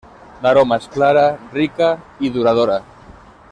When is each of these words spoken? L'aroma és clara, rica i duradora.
L'aroma 0.45 0.79
és 0.83 0.87
clara, 0.95 1.27
rica 1.59 1.91
i 2.29 2.35
duradora. 2.39 2.83